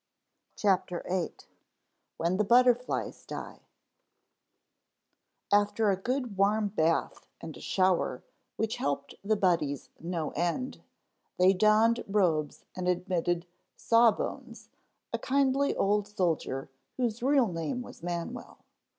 CHAPTER 0.55 1.03
VIII. 1.07 1.35
WHEN 2.17 2.37
THE 2.37 2.43
BUTTERFLIES 2.43 3.23
DIE 3.27 3.59
After 5.53 5.91
a 5.91 5.95
good 5.95 6.37
warm 6.37 6.69
bath 6.69 7.27
and 7.39 7.55
a 7.55 7.61
shower 7.61 8.23
which 8.55 8.77
helped 8.77 9.13
the 9.23 9.35
Buddies 9.35 9.91
no 9.99 10.31
end, 10.31 10.81
they 11.37 11.53
donned 11.53 12.03
robes 12.07 12.65
and 12.75 12.87
admitted 12.87 13.45
"Sawbones," 13.77 14.69
a 15.13 15.19
kindly 15.19 15.75
old 15.75 16.07
soldier 16.07 16.71
whose 16.97 17.21
real 17.21 17.49
name 17.49 17.83
was 17.83 18.01
Manwell. 18.01 18.57